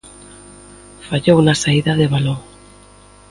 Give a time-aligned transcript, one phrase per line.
[1.07, 2.39] Fallou na saída de balón.